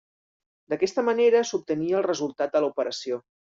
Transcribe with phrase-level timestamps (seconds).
[0.73, 3.25] D'aquesta manera s'obtenia el resultat de l'operació.